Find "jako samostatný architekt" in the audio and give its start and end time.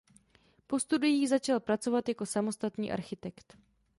2.09-3.57